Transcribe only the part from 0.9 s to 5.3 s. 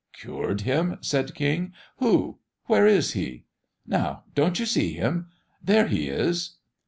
said King. "Who? Where is he?" "Now don't you see him?